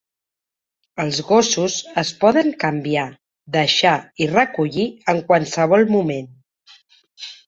[1.01, 3.03] Els gossos es poden canviar,
[3.57, 3.91] deixar
[4.25, 6.33] i recollir en qualsevol moment.